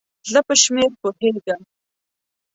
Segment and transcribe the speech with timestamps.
[0.31, 1.61] زه په شمېر پوهیږم